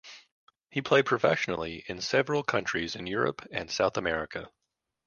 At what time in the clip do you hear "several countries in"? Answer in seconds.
2.01-3.05